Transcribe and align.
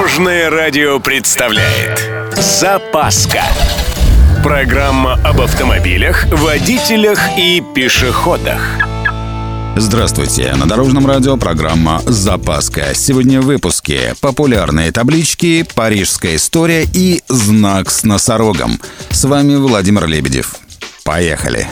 Дорожное 0.00 0.48
радио 0.48 0.98
представляет 0.98 2.08
Запаска 2.34 3.42
Программа 4.42 5.20
об 5.22 5.42
автомобилях, 5.42 6.24
водителях 6.32 7.20
и 7.36 7.62
пешеходах 7.74 8.62
Здравствуйте! 9.76 10.54
На 10.54 10.66
Дорожном 10.66 11.06
радио 11.06 11.36
программа 11.36 12.00
«Запаска». 12.06 12.94
Сегодня 12.94 13.42
в 13.42 13.44
выпуске 13.44 14.14
популярные 14.22 14.90
таблички, 14.90 15.66
парижская 15.74 16.36
история 16.36 16.88
и 16.90 17.22
знак 17.28 17.90
с 17.90 18.02
носорогом. 18.02 18.80
С 19.10 19.24
вами 19.24 19.56
Владимир 19.56 20.06
Лебедев. 20.06 20.54
Поехали! 21.04 21.68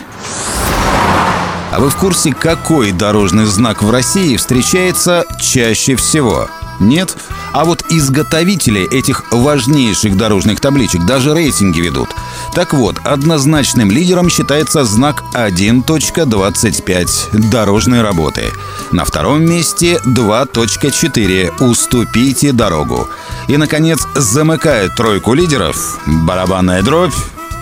А 1.73 1.81
вы 1.81 1.89
в 1.89 1.97
курсе, 1.97 2.35
какой 2.35 2.93
дорожный 2.93 3.47
знак 3.47 3.83
в 3.83 3.91
России 3.91 4.37
встречается 4.37 5.25
чаще 5.41 5.97
всего? 5.97 6.49
Нет? 6.81 7.17
А 7.53 7.65
вот 7.65 7.85
изготовители 7.91 8.89
этих 8.93 9.25
важнейших 9.31 10.17
дорожных 10.17 10.61
табличек 10.61 11.07
даже 11.07 11.35
рейтинги 11.35 11.81
ведут. 11.81 12.09
Так 12.55 12.75
вот, 12.75 12.97
однозначным 13.05 13.91
лидером 13.91 14.31
считается 14.31 14.85
знак 14.85 15.23
1.25 15.35 17.51
«Дорожные 17.51 18.03
работы». 18.03 18.45
На 18.93 19.05
втором 19.05 19.45
месте 19.45 20.01
2.4 20.07 21.65
«Уступите 21.65 22.53
дорогу». 22.53 23.09
И, 23.49 23.57
наконец, 23.57 24.07
замыкает 24.15 24.95
тройку 24.95 25.35
лидеров 25.35 25.99
барабанная 26.07 26.83
дробь 26.83 27.15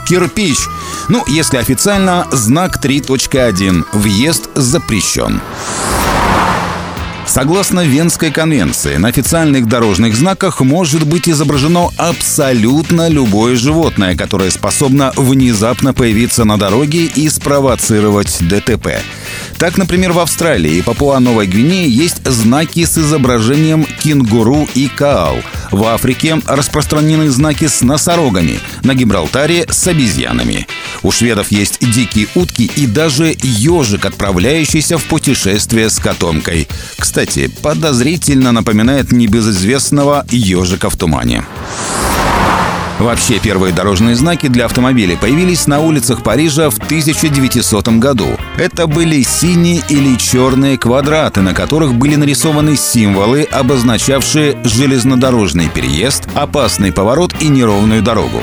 кирпич. 0.06 0.68
Ну, 1.08 1.24
если 1.26 1.58
официально, 1.58 2.26
знак 2.32 2.78
3.1. 2.82 3.84
Въезд 3.92 4.48
запрещен. 4.54 5.40
Согласно 7.26 7.84
Венской 7.84 8.30
конвенции, 8.30 8.96
на 8.96 9.08
официальных 9.08 9.66
дорожных 9.66 10.14
знаках 10.14 10.60
может 10.60 11.04
быть 11.06 11.28
изображено 11.28 11.90
абсолютно 11.98 13.08
любое 13.08 13.56
животное, 13.56 14.16
которое 14.16 14.50
способно 14.50 15.12
внезапно 15.16 15.92
появиться 15.92 16.44
на 16.44 16.56
дороге 16.56 17.06
и 17.06 17.28
спровоцировать 17.28 18.38
ДТП. 18.40 19.00
Так, 19.58 19.78
например, 19.78 20.12
в 20.12 20.18
Австралии 20.18 20.76
и 20.76 20.82
Папуа-Новой 20.82 21.46
Гвинее 21.46 21.88
есть 21.88 22.24
знаки 22.26 22.84
с 22.84 22.98
изображением 22.98 23.86
кенгуру 24.02 24.68
и 24.74 24.88
каал. 24.88 25.38
В 25.70 25.84
Африке 25.84 26.40
распространены 26.46 27.30
знаки 27.30 27.66
с 27.66 27.80
носорогами, 27.80 28.60
на 28.82 28.94
Гибралтаре 28.94 29.66
с 29.68 29.86
обезьянами. 29.88 30.66
У 31.02 31.10
шведов 31.10 31.50
есть 31.50 31.78
дикие 31.80 32.28
утки 32.34 32.70
и 32.76 32.86
даже 32.86 33.34
ежик, 33.42 34.04
отправляющийся 34.04 34.98
в 34.98 35.04
путешествие 35.04 35.88
с 35.88 35.98
котомкой. 35.98 36.68
Кстати, 36.98 37.50
подозрительно 37.62 38.52
напоминает 38.52 39.10
небезызвестного 39.10 40.26
ежика 40.30 40.90
в 40.90 40.96
тумане. 40.96 41.44
Вообще, 42.98 43.38
первые 43.38 43.74
дорожные 43.74 44.16
знаки 44.16 44.48
для 44.48 44.64
автомобилей 44.64 45.16
появились 45.16 45.66
на 45.66 45.80
улицах 45.80 46.22
Парижа 46.22 46.70
в 46.70 46.78
1900 46.78 47.88
году. 47.98 48.28
Это 48.56 48.86
были 48.86 49.22
синие 49.22 49.82
или 49.90 50.16
черные 50.16 50.78
квадраты, 50.78 51.42
на 51.42 51.52
которых 51.52 51.94
были 51.94 52.16
нарисованы 52.16 52.74
символы, 52.76 53.42
обозначавшие 53.42 54.56
железнодорожный 54.64 55.68
переезд, 55.68 56.26
опасный 56.34 56.90
поворот 56.90 57.34
и 57.40 57.48
неровную 57.48 58.02
дорогу. 58.02 58.42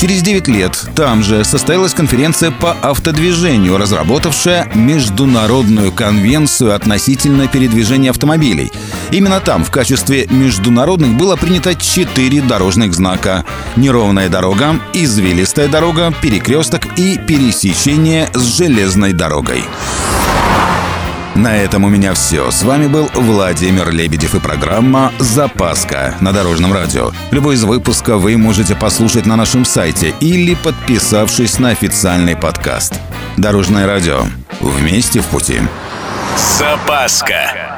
Через 0.00 0.22
9 0.22 0.48
лет 0.48 0.84
там 0.96 1.22
же 1.22 1.44
состоялась 1.44 1.94
конференция 1.94 2.50
по 2.50 2.72
автодвижению, 2.72 3.78
разработавшая 3.78 4.68
Международную 4.74 5.92
конвенцию 5.92 6.74
относительно 6.74 7.46
передвижения 7.46 8.10
автомобилей. 8.10 8.72
Именно 9.12 9.40
там 9.40 9.62
в 9.62 9.70
качестве 9.70 10.26
международных 10.30 11.10
было 11.10 11.36
принято 11.36 11.74
четыре 11.74 12.40
дорожных 12.40 12.94
знака. 12.94 13.44
Неровная 13.76 14.30
дорога, 14.30 14.80
извилистая 14.94 15.68
дорога, 15.68 16.14
перекресток 16.22 16.86
и 16.96 17.18
пересечение 17.18 18.30
с 18.32 18.56
железной 18.56 19.12
дорогой. 19.12 19.64
На 21.34 21.56
этом 21.56 21.84
у 21.84 21.88
меня 21.88 22.14
все. 22.14 22.50
С 22.50 22.62
вами 22.62 22.86
был 22.86 23.10
Владимир 23.14 23.90
Лебедев 23.90 24.34
и 24.34 24.40
программа 24.40 25.12
«Запаска» 25.18 26.14
на 26.20 26.32
Дорожном 26.32 26.72
радио. 26.72 27.10
Любой 27.30 27.54
из 27.54 27.64
выпусков 27.64 28.22
вы 28.22 28.36
можете 28.36 28.74
послушать 28.74 29.26
на 29.26 29.36
нашем 29.36 29.64
сайте 29.64 30.14
или 30.20 30.54
подписавшись 30.54 31.58
на 31.58 31.70
официальный 31.70 32.36
подкаст. 32.36 33.00
Дорожное 33.36 33.86
радио. 33.86 34.24
Вместе 34.60 35.20
в 35.20 35.26
пути. 35.26 35.60
Запаска. 36.58 37.71